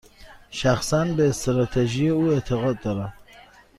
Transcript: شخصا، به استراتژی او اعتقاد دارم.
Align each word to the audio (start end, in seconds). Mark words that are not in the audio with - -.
شخصا، 0.51 1.05
به 1.05 1.29
استراتژی 1.29 2.09
او 2.09 2.29
اعتقاد 2.31 2.79
دارم. 2.81 3.13